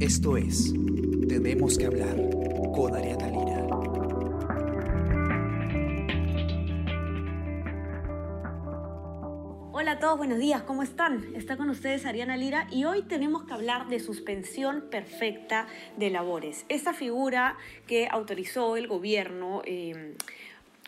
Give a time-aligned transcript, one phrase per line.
[0.00, 0.74] Esto es
[1.28, 2.16] Tenemos que hablar
[2.74, 3.53] con Ariana Lira.
[10.16, 11.34] Buenos días, ¿cómo están?
[11.34, 16.64] Está con ustedes Ariana Lira y hoy tenemos que hablar de suspensión perfecta de labores.
[16.68, 17.56] Esta figura
[17.88, 20.14] que autorizó el gobierno eh,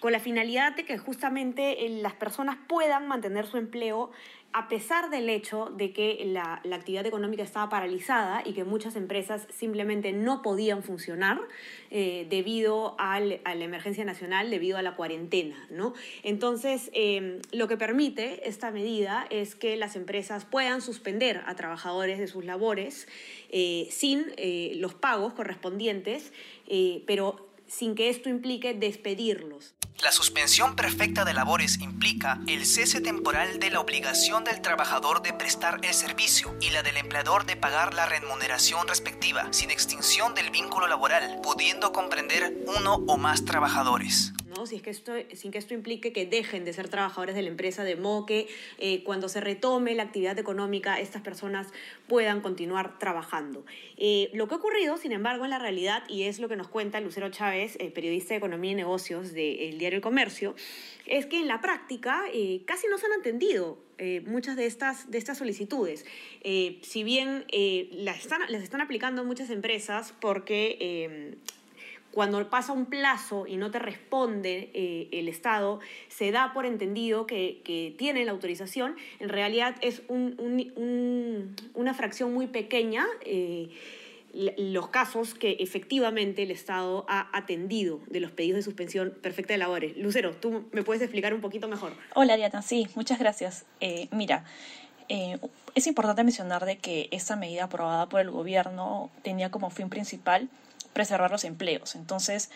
[0.00, 4.12] con la finalidad de que justamente eh, las personas puedan mantener su empleo
[4.56, 9.46] a pesar del hecho de que la, actividad económica estaba paralizada y que muchas empresas
[9.54, 11.38] simplemente no podían funcionar
[11.90, 15.56] eh, debido a la emergencia nacional, debido a la cuarentena.
[15.68, 15.92] ¿no?
[16.22, 22.18] Entonces, eh, lo que permite esta medida es que las empresas puedan suspender a trabajadores
[22.18, 23.08] de sus labores
[23.50, 26.32] eh, sin eh, los pagos correspondientes,
[27.06, 29.74] pero sin que esto implique despedirlos.
[30.02, 35.32] La suspensión perfecta de labores implica el cese temporal de la obligación del trabajador de
[35.32, 40.50] prestar el servicio y la del empleador de pagar la remuneración respectiva, sin extinción del
[40.50, 44.34] vínculo laboral, pudiendo comprender uno o más trabajadores.
[44.66, 44.70] ¿No?
[44.70, 47.48] Si es que esto, sin que esto implique que dejen de ser trabajadores de la
[47.48, 51.68] empresa, de modo que eh, cuando se retome la actividad económica, estas personas
[52.08, 53.64] puedan continuar trabajando.
[53.96, 56.68] Eh, lo que ha ocurrido, sin embargo, en la realidad, y es lo que nos
[56.68, 60.54] cuenta Lucero Chávez, eh, periodista de Economía y Negocios del diario El Comercio,
[61.06, 62.24] es que en la práctica
[62.64, 66.04] casi no se han atendido eh, muchas de estas, de estas solicitudes.
[66.82, 67.44] Si bien
[67.92, 71.38] las, están, las están aplicando muchas empresas porque
[72.16, 77.26] cuando pasa un plazo y no te responde eh, el Estado, se da por entendido
[77.26, 78.96] que, tiene la autorización.
[79.20, 83.04] En realidad es un, un, un, una fracción muy pequeña.
[83.20, 83.68] Eh,
[84.32, 89.58] los casos que efectivamente el Estado ha atendido de los pedidos de suspensión perfecta de
[89.58, 89.94] labores.
[89.98, 91.92] Lucero, ¿tú me puedes explicar un poquito mejor?
[92.14, 92.62] Hola, Diana.
[92.62, 93.66] Sí, muchas gracias.
[93.80, 94.46] Eh, mira,
[95.08, 100.48] es importante mencionar de que esta medida aprobada por el gobierno tenía como fin principal
[100.96, 101.94] preservar los empleos.
[101.94, 102.48] Entonces,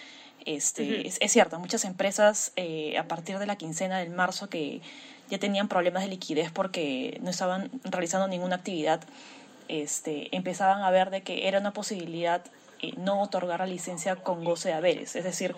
[0.47, 1.07] este, uh -huh.
[1.07, 4.81] es, es, cierto, muchas empresas eh, a partir de la quincena del marzo que
[5.29, 9.03] ya tenían problemas de liquidez porque no estaban realizando ninguna actividad,
[9.69, 12.41] este, empezaban a ver de que era una posibilidad
[12.81, 15.55] eh, no otorgar la licencia con goce de haberes, es decir,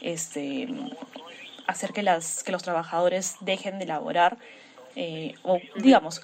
[0.00, 0.66] este,
[1.68, 4.38] hacer que, las, que los trabajadores dejen de laborar
[4.96, 6.20] eh, o, digamos,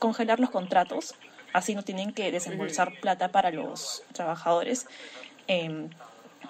[0.00, 1.14] congelar los contratos,
[1.52, 4.86] así no tienen que desembolsar plata para los trabajadores.
[5.48, 5.88] Eh,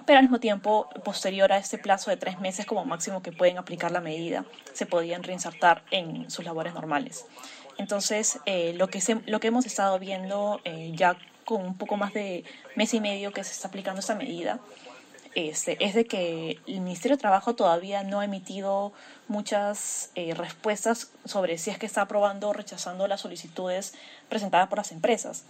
[0.09, 3.59] pero al mismo tiempo, posterior a este plazo de tres meses como máximo que pueden
[3.59, 7.27] aplicar la medida, se podían reinsertar en sus labores normales.
[7.77, 11.99] Entonces, eh, lo, que se, lo que hemos estado viendo eh, ya con un poco
[11.99, 12.43] más de
[12.75, 14.61] mes y medio que se está aplicando esta medida,
[15.35, 18.95] este, es de que el Ministerio de Trabajo todavía no ha emitido
[19.29, 23.93] muchas eh, respuestas sobre si es que está aprobando o rechazando las solicitudes
[24.31, 25.45] presentadas por las empresas.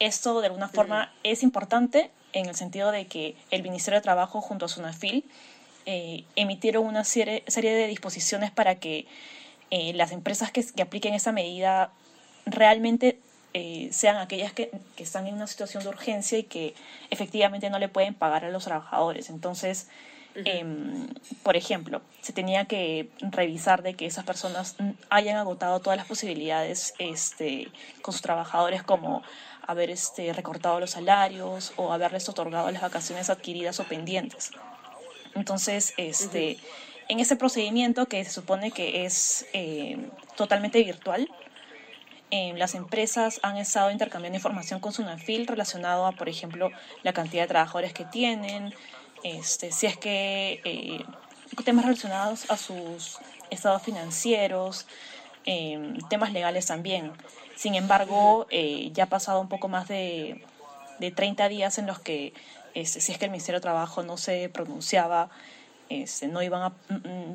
[0.00, 4.40] Esto de alguna forma es importante en el sentido de que el Ministerio de Trabajo
[4.40, 5.24] junto a SUNAFIL
[5.86, 9.06] eh, emitieron una serie, serie, de disposiciones para que
[9.70, 11.90] eh, las empresas que, que, apliquen esa medida
[12.44, 13.18] realmente
[13.54, 16.74] eh, sean aquellas que, que, están en una situación de urgencia y que
[17.10, 19.30] efectivamente no le pueden pagar a los trabajadores.
[19.30, 19.88] Entonces,
[20.34, 20.42] uh -huh.
[20.44, 24.76] eh, por ejemplo, se tenía que revisar de que esas personas
[25.08, 27.68] hayan agotado todas las posibilidades este,
[28.02, 29.22] con sus trabajadores como
[29.66, 34.50] haber este, recortado los salarios o haberles otorgado las vacaciones adquiridas o pendientes.
[35.34, 36.60] Entonces, este, uh -huh.
[37.08, 41.28] en ese procedimiento que se supone que es eh, totalmente virtual,
[42.32, 46.70] eh, las empresas han estado intercambiando información con Sunafil relacionado a, por ejemplo,
[47.04, 48.74] la cantidad de trabajadores que tienen,
[49.22, 51.04] este, si es que eh,
[51.64, 53.18] temas relacionados a sus
[53.50, 54.86] estados financieros,
[55.44, 57.12] eh, temas legales también.
[57.56, 60.44] Sin embargo, eh, ya ha pasado un poco más de,
[61.00, 62.34] de 30 días en los que,
[62.74, 65.30] este, si es que el Ministerio de Trabajo no se pronunciaba,
[65.88, 66.72] este, no iban a,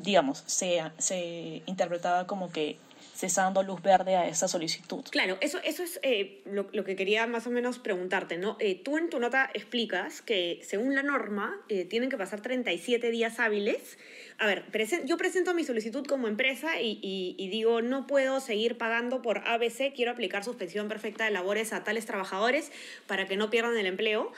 [0.02, 2.78] digamos, se, se interpretaba como que
[3.14, 5.04] se está dando luz verde a esa solicitud.
[5.10, 8.56] Claro, eso, eso es eh, lo, lo, que quería más o menos preguntarte, ¿no?
[8.58, 13.12] Eh, tú en tu nota explicas que según la norma eh, tienen que pasar 37
[13.12, 13.96] días hábiles.
[14.38, 18.40] A ver, presen yo presento mi solicitud como empresa y, y, y, digo, no puedo
[18.40, 22.72] seguir pagando por ABC, quiero aplicar suspensión perfecta de labores a tales trabajadores
[23.06, 24.32] para que no pierdan el empleo.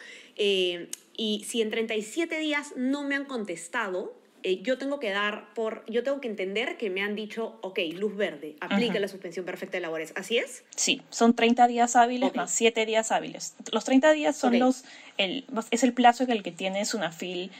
[1.17, 4.15] Y si en 37 días no me han contestado,
[4.47, 7.79] eh, yo tengo que dar por, yo tengo que entender que me han dicho, ok,
[7.95, 10.13] luz verde, aplica la suspensión perfecta de labores.
[10.17, 10.65] ¿Así es?
[10.77, 13.55] Sí, son 30 días hábiles más 7 días hábiles.
[13.73, 14.85] Los 30 días son los,
[15.17, 17.51] el, es el plazo en el que tienes una fil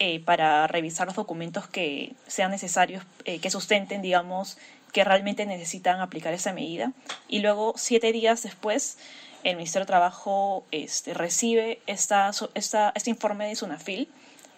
[0.00, 4.58] eh, para revisar los documentos que sean necesarios, eh, que sustenten, digamos,
[4.92, 6.92] que realmente necesitan aplicar esa medida.
[7.28, 8.98] Y luego, siete días después,
[9.44, 14.08] el Ministerio de Trabajo este, recibe esta, esta, este informe de SUNAFIL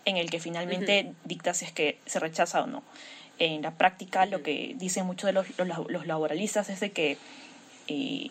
[0.04, 2.82] en el que finalmente dicta si es que se rechaza o no.
[3.38, 5.46] En la práctica, lo que dicen muchos de los,
[5.88, 7.19] los, laboralistas es de que,
[7.88, 8.31] eh,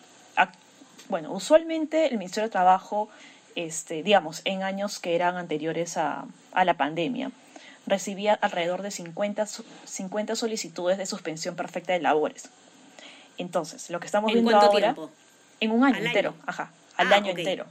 [1.08, 3.08] bueno, usualmente el Ministerio de Trabajo,
[3.54, 7.32] este, digamos, en años que eran anteriores a, a la pandemia,
[7.86, 9.46] recibía alrededor de 50,
[9.84, 12.48] 50 solicitudes de suspensión perfecta de labores.
[13.36, 14.94] Entonces, lo que estamos viendo ahora,
[15.60, 17.66] en un año entero, ajá, al ah, año entero.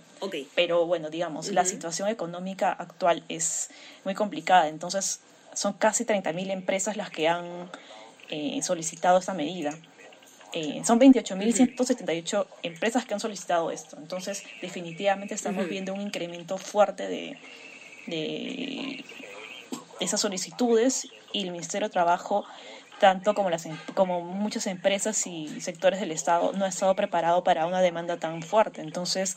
[0.55, 3.69] Pero bueno, digamos, la situación económica actual es
[4.05, 5.19] muy complicada, entonces
[5.53, 7.69] son casi 30.000 empresas las que han
[8.29, 9.73] eh, solicitado esta medida.
[10.53, 13.97] Eh, son 28.178 empresas que han solicitado esto.
[13.97, 17.37] Entonces, definitivamente estamos viendo un incremento fuerte de,
[18.05, 19.03] de
[19.99, 22.45] esas solicitudes y el Ministerio de Trabajo,
[23.03, 27.43] tanto como, las, em, como muchas empresas y sectores del Estado, no ha estado preparado
[27.43, 28.79] para una demanda tan fuerte.
[28.79, 29.35] Entonces,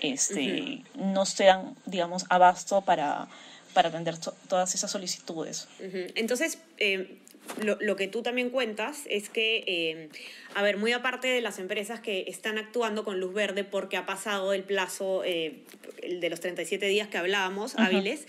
[0.00, 3.28] este, no se dan, digamos, abasto para,
[3.74, 4.16] para atender
[4.48, 5.68] todas esas solicitudes.
[6.14, 7.18] Entonces, eh,
[7.62, 10.08] lo, lo, que tú también cuentas es que, eh,
[10.54, 14.06] a ver, muy aparte de las empresas que están actuando con luz verde porque ha
[14.06, 15.58] pasado el plazo eh,
[16.08, 18.26] de los 37 días que hablábamos, hábiles,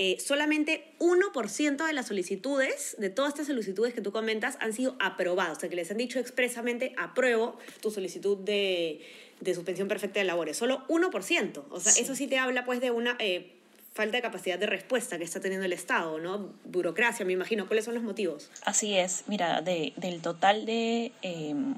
[0.00, 4.94] eh, solamente 1% de las solicitudes, de todas estas solicitudes que tú comentas, han sido
[5.00, 5.58] aprobadas.
[5.58, 9.00] O sea, que les han dicho expresamente, apruebo tu solicitud de,
[9.40, 10.56] de suspensión perfecta de labores.
[10.56, 11.64] Solo 1%.
[11.70, 13.50] O sea, eso sí te habla pues de una eh,
[13.92, 16.54] falta de capacidad de respuesta que está teniendo el Estado, ¿no?
[16.64, 17.66] Burocracia, me imagino.
[17.66, 18.52] ¿Cuáles son los motivos?
[18.64, 19.24] Así es.
[19.26, 21.10] Mira, de, del total de...
[21.22, 21.74] Em,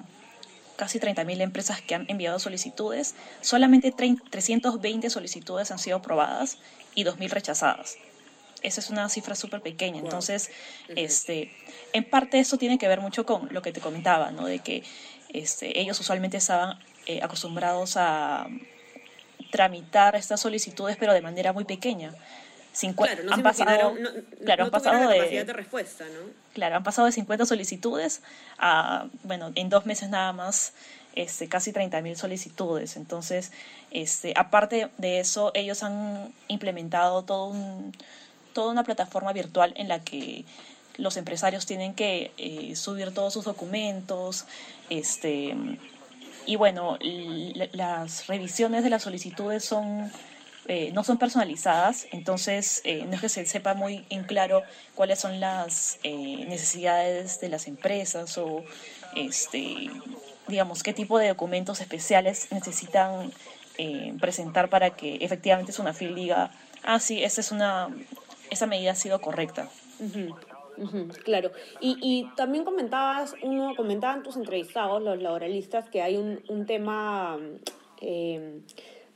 [0.77, 6.57] casi 30.000 empresas que han enviado solicitudes, solamente 320 solicitudes han sido aprobadas
[6.95, 7.99] y 2.000 rechazadas
[8.63, 10.01] esa es una cifra súper pequeña.
[10.01, 10.51] Entonces,
[10.89, 11.53] este,
[11.93, 14.47] en parte eso tiene que ver mucho con lo que te comentaba, ¿no?
[14.47, 14.83] De que
[15.33, 18.47] este, ellos usualmente estaban eh, acostumbrados a
[19.51, 22.13] tramitar estas solicitudes, pero de manera muy pequeña.
[22.97, 23.95] claro, no han pasado,
[24.45, 26.31] claro, han pasado de, respuesta, ¿no?
[26.55, 28.23] Claro, han pasado de 50 solicitudes
[28.59, 30.73] a, bueno, en dos meses nada más,
[31.15, 32.97] este, casi 30.000 solicitudes.
[32.97, 33.53] Entonces,
[33.91, 37.93] este, aparte de eso, ellos han implementado todo un,
[38.53, 40.45] toda una plataforma virtual en la que
[41.01, 44.45] los empresarios tienen que eh, subir todos sus documentos,
[44.89, 45.57] este,
[46.47, 46.99] y bueno,
[47.73, 50.11] las revisiones de las solicitudes son
[50.67, 54.63] eh, no son personalizadas, entonces eh, no es que se sepa muy en claro
[54.95, 58.63] cuáles son las necesidades de las empresas o
[59.17, 59.91] este,
[60.47, 63.33] digamos qué tipo de documentos especiales necesitan
[64.21, 66.51] presentar para que efectivamente es una fil diga,
[66.83, 67.89] ah sí, esta es una
[68.51, 69.69] esa medida ha sido correcta.
[71.25, 71.51] claro.
[71.81, 77.39] Y, y, también comentabas, uno, comentaban tus entrevistados, los laboralistas, que hay un, un tema
[78.01, 78.61] eh,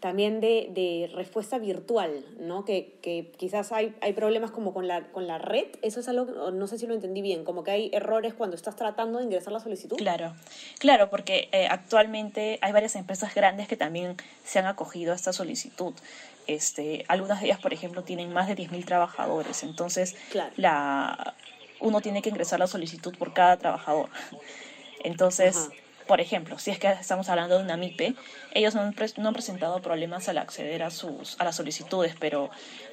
[0.05, 2.67] también de, de, respuesta virtual, ¿no?
[2.67, 5.65] Que, que, quizás hay, hay problemas como con la, con la red.
[5.81, 8.77] Eso es algo, no sé si lo entendí bien, como que hay errores cuando estás
[8.77, 9.97] tratando de ingresar la solicitud.
[9.97, 10.35] Claro,
[10.79, 15.33] claro, porque eh, actualmente hay varias empresas grandes que también se han acogido a esta
[15.33, 15.95] solicitud.
[16.47, 20.17] Este, algunas de ellas, por ejemplo, tienen más de 10.000 trabajadores, entonces
[20.57, 21.35] la,
[21.81, 24.11] uno tiene que ingresar la solicitud por cada trabajador.
[25.03, 25.71] Entonces,
[26.07, 28.15] por ejemplo, si es que estamos hablando de una MIPE,
[28.53, 32.51] ellos no han, no han presentado problemas al acceder a, sus, a las solicitudes, pero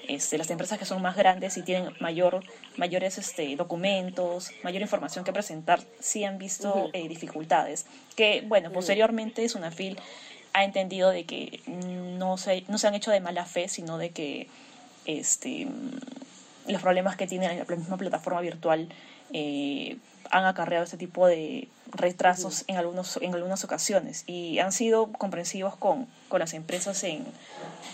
[0.08, 2.44] este, las empresas que son más grandes y tienen mayor,
[2.77, 7.86] mayores este, documentos, mayor información que presentar, sí han visto eh, dificultades.
[8.15, 9.98] Que, bueno, posteriormente es una FIL
[10.53, 14.10] ha entendido de que no se, no se han hecho de mala fe, sino de
[14.10, 14.48] que
[15.06, 15.68] este,
[16.68, 18.89] los problemas que tiene la misma plataforma virtual
[19.34, 19.98] eh,
[20.30, 25.75] han acarreado este tipo de retrasos en, algunos, en algunas ocasiones y han sido comprensivos
[25.75, 27.25] con, con las empresas en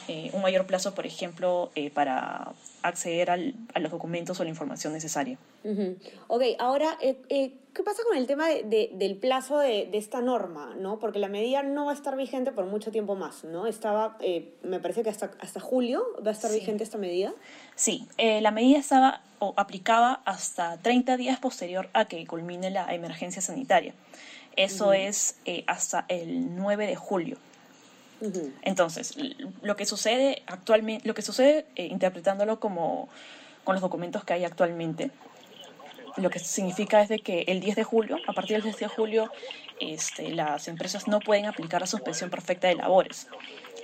[0.07, 4.49] eh, un mayor plazo, por ejemplo, eh, para acceder al, a los documentos o la
[4.49, 5.37] información necesaria.
[6.27, 10.75] Ok, ahora, eh, ¿qué pasa con el tema de, del plazo de, de, esta norma?
[10.79, 10.97] ¿no?
[10.97, 13.67] Porque la medida no va a estar vigente por mucho tiempo más, ¿no?
[13.67, 14.17] Estaba,
[14.63, 17.33] me parece que hasta, hasta julio va a estar vigente esta medida.
[17.75, 23.41] Sí, la medida estaba o aplicaba hasta 30 días posterior a que culmine la emergencia
[23.41, 23.86] sanitaria.
[24.55, 25.35] Eso es
[25.67, 27.37] hasta el 9 de julio.
[28.63, 29.15] Entonces,
[29.61, 33.09] lo que sucede actualmente, lo que sucede eh, interpretándolo como,
[33.63, 35.11] con los documentos que hay actualmente.
[36.17, 38.87] Lo que significa es de que el 10 de julio, a partir del 10 de
[38.87, 39.31] julio,
[39.79, 43.27] este, las empresas no pueden aplicar la suspensión perfecta de labores.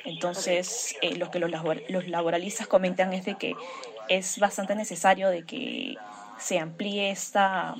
[0.04, 1.52] Entonces, eh, lo que los,
[1.90, 3.54] los laboralistas comentan es de que
[4.10, 5.96] es bastante necesario de que
[6.40, 7.76] se amplíe esta,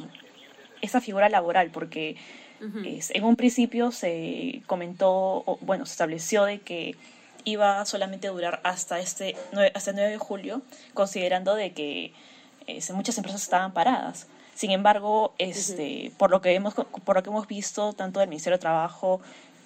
[0.84, 2.18] esta figura laboral, porque
[2.62, 6.96] en un principio se comentó, bueno, se estableció de que
[7.46, 9.36] iba solamente a durar hasta este
[9.76, 10.62] hasta el 9 de julio,
[10.94, 12.14] considerando de que
[12.68, 14.28] este, muchas empresas estaban paradas.
[14.56, 18.58] Sin embargo, este, por, lo que hemos, por lo que hemos visto, tanto del Ministerio
[18.58, 19.20] de Trabajo,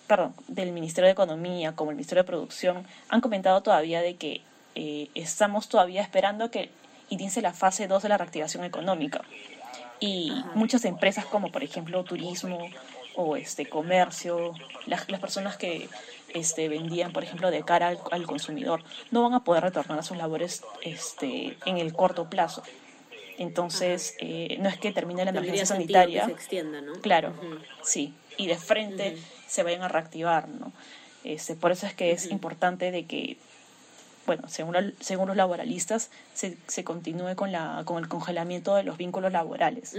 [0.08, 4.42] perdón, del Ministerio de Economía como el Ministerio de Producción, han comentado todavía de que
[4.76, 6.70] eh, estamos todavía esperando que
[7.10, 9.22] inicie la fase 2 de la reactivación económica.
[10.00, 12.70] Y muchas empresas como por ejemplo turismo
[13.16, 14.54] o este comercio,
[14.86, 15.90] las, las personas que
[16.34, 20.18] este, vendían, por ejemplo, de cara al, consumidor, no van a poder retornar a sus
[20.18, 22.62] labores este, en el corto plazo.
[23.40, 26.26] Entonces, eh, no es que termine la emergencia sanitaria.
[26.26, 26.94] se extienda, ¿no?
[27.02, 27.34] Claro,
[27.84, 28.14] sí.
[28.38, 30.72] Y de frente se vayan a reactivar, ¿no?
[31.24, 33.38] Este, por eso es que es importante de que
[34.28, 38.98] bueno, según, según los laboralistas, se, se, continúe con, la, con el congelamiento de los
[38.98, 39.96] vínculos laborales.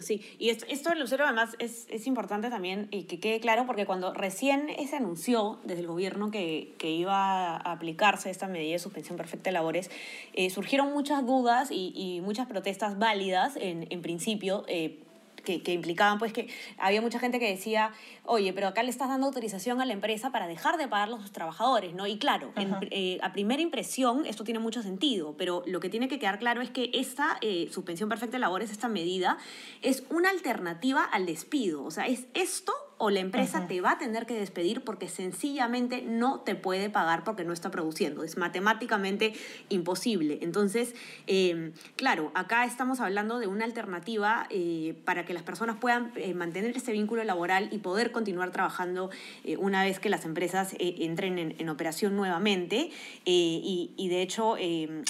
[0.00, 3.86] sí, y esto, esto Lucero, además es, es, importante también y que quede claro, porque
[3.86, 8.78] cuando recién se anunció desde el gobierno que, que iba a aplicarse esta medida de
[8.78, 9.90] suspensión perfecta de labores,
[10.34, 14.64] eh, surgieron muchas dudas y, y, muchas protestas válidas en, en principio.
[14.68, 15.00] Eh,
[15.44, 16.48] que, que, implicaban pues que
[16.78, 17.92] había mucha gente que decía,
[18.24, 21.10] oye, pero acá le estás dando autorización a la empresa para dejar de pagar a
[21.10, 22.06] los trabajadores, ¿no?
[22.06, 22.52] Y claro,
[22.90, 26.62] eh, a primera impresión esto tiene mucho sentido, pero lo que tiene que quedar claro
[26.62, 29.38] es que esta eh, suspensión perfecta de labores, esta medida,
[29.82, 31.84] es una alternativa al despido.
[31.84, 36.02] O sea, es esto o la empresa te va a tener que despedir porque sencillamente
[36.02, 38.22] no te puede pagar porque no está produciendo.
[38.22, 39.32] Es matemáticamente
[39.68, 40.38] imposible.
[40.42, 40.94] Entonces,
[41.26, 46.34] em, claro, acá estamos hablando de una alternativa eh, para que las personas puedan eh,
[46.34, 49.10] mantener este vínculo laboral y poder continuar trabajando
[49.44, 52.90] eh, una vez que las empresas entren en, en, operación nuevamente.
[53.24, 55.02] Y, y, de hecho em,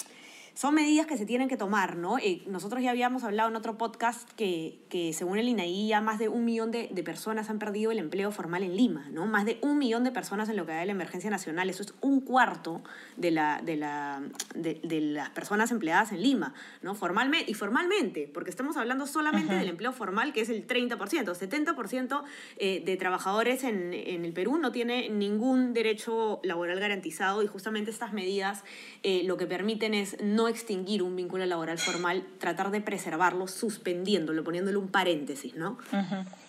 [0.54, 2.18] son medidas que se tienen que tomar, ¿no?
[2.18, 6.18] Eh, nosotros ya habíamos hablado en otro podcast que, que según el INAI ya más
[6.18, 9.26] de un millón de, de, personas han perdido el empleo formal en Lima, ¿no?
[9.26, 11.82] Más de un millón de personas en lo que da de la emergencia nacional, eso
[11.82, 12.82] es un cuarto
[13.16, 14.22] de, la, de, la,
[14.54, 16.94] de, de las personas empleadas en Lima, ¿no?
[16.94, 22.22] Formalmente, y formalmente, porque estamos hablando solamente del empleo formal, que es el 30%, 70%
[22.58, 27.90] eh, de trabajadores en, en el Perú no tiene ningún derecho laboral garantizado y justamente
[27.90, 28.64] estas medidas
[29.02, 34.44] eh, lo que permiten es no extinguir un vínculo laboral formal, tratar de preservarlo suspendiéndolo,
[34.44, 35.78] poniéndole un paréntesis, ¿no?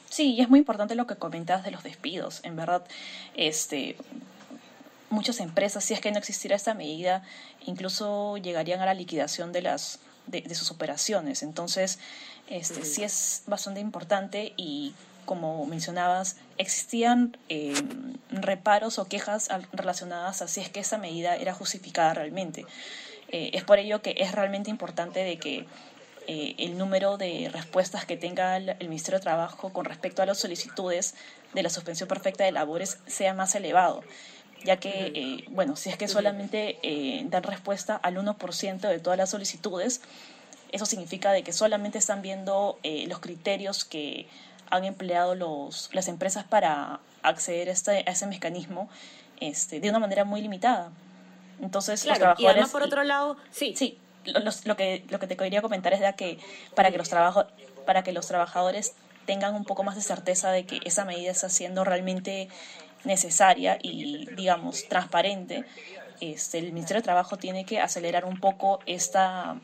[0.09, 2.39] Sí, y es muy importante lo que comentas de los despidos.
[2.43, 2.85] En verdad,
[3.35, 3.97] este,
[5.09, 7.23] muchas empresas, si es que no existiera esta medida,
[7.65, 11.43] incluso llegarían a la liquidación de las de, sus operaciones.
[11.43, 11.99] Entonces,
[12.47, 14.93] este, sí es bastante importante y
[15.25, 17.73] como mencionabas, existían eh,
[18.29, 22.65] reparos o quejas relacionadas a si es que esa medida era justificada realmente.
[23.29, 25.65] Eh, es por ello que es realmente importante de que
[26.27, 30.39] eh, el número de respuestas que tenga el, Ministerio de Trabajo con respecto a las
[30.39, 31.15] solicitudes
[31.53, 34.03] de la suspensión perfecta de labores sea más elevado,
[34.63, 36.77] ya que, eh, bueno, si es que solamente
[37.25, 40.01] dan respuesta al 1% de todas las solicitudes,
[40.71, 44.27] eso significa de que solamente están viendo los criterios que
[44.69, 48.89] han empleado los, las empresas para acceder a, este, a ese mecanismo
[49.39, 50.91] este, de una manera muy limitada.
[51.61, 52.43] Entonces, los trabajadores.
[52.43, 53.73] Y además, por otro lado, sí.
[53.75, 53.97] Sí,
[54.65, 56.39] lo, que, lo que te quería comentar es de que
[56.75, 57.45] para que, los trabajo,
[57.85, 58.93] para que los trabajadores
[59.25, 62.49] tengan un poco más de certeza de que esa medida está siendo realmente
[63.03, 65.65] necesaria y, digamos, transparente,
[66.21, 69.57] este, el Ministerio de Trabajo tiene que acelerar un poco esta,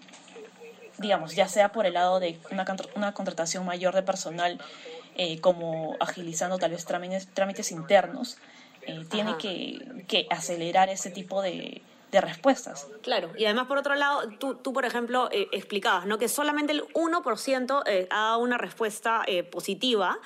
[0.98, 4.60] digamos, ya sea por el lado de una, una contratación mayor de personal,
[5.16, 8.38] eh, como agilizando tal vez trámites, trámites internos,
[8.84, 12.88] eh, tiene que, que, acelerar ese tipo de, de, respuestas.
[13.02, 16.18] Claro, y además por otro lado, tú, tú por ejemplo, eh, explicabas ¿no?
[16.18, 20.20] que solamente el 1% eh, ha dado una respuesta eh, positiva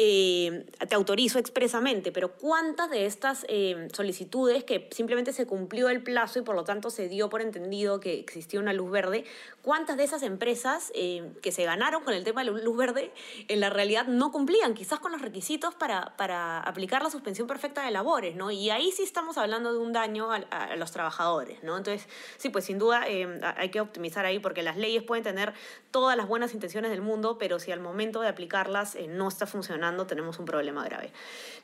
[0.00, 6.04] eh, te autorizo expresamente, pero ¿cuántas de estas eh, solicitudes que simplemente se cumplió el
[6.04, 9.24] plazo y por lo tanto se dio por entendido que existía una luz verde,
[9.60, 13.12] cuántas de esas empresas eh, que se ganaron con el tema de la luz verde
[13.48, 17.84] en la realidad no cumplían quizás con los requisitos para, para aplicar la suspensión perfecta
[17.84, 18.52] de labores, ¿no?
[18.52, 21.76] Y ahí sí estamos hablando de un daño a, a los trabajadores, ¿no?
[21.76, 25.54] Entonces, sí, pues sin duda hay que optimizar ahí porque las leyes pueden tener
[25.90, 29.87] todas las buenas intenciones del mundo, pero si al momento de aplicarlas no está funcionando,
[30.06, 31.12] tenemos un problema grave.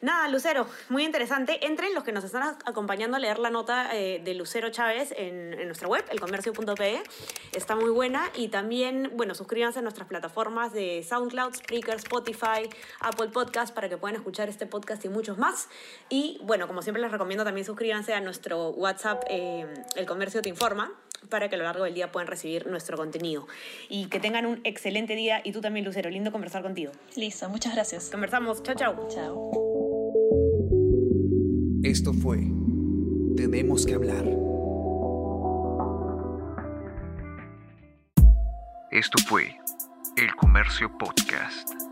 [0.00, 1.66] Nada, Lucero, muy interesante.
[1.66, 5.54] Entren los que nos están acompañando a leer la nota eh, de Lucero Chávez en,
[5.54, 7.02] en nuestra web, elcomercio.pe.
[7.52, 8.30] Está muy buena.
[8.34, 12.68] Y también, bueno, suscríbanse a nuestras plataformas de SoundCloud, Spreaker, Spotify,
[13.00, 15.68] Apple Podcast para que puedan escuchar este podcast y muchos más.
[16.08, 19.66] Y bueno, como siempre les recomiendo también suscríbanse a nuestro WhatsApp, eh,
[19.96, 20.92] El Comercio Te Informa,
[21.28, 23.46] para que a lo largo del día puedan recibir nuestro contenido.
[23.88, 25.40] Y que tengan un excelente día.
[25.44, 26.92] Y tú también, Lucero, lindo conversar contigo.
[27.16, 28.10] Listo, muchas gracias.
[28.10, 28.62] Conversamos.
[28.62, 29.08] Chao, chao.
[29.08, 29.50] Chao.
[31.82, 32.38] Esto fue
[33.36, 34.24] Tenemos que hablar.
[38.90, 39.58] Esto fue
[40.16, 41.83] El Comercio Podcast.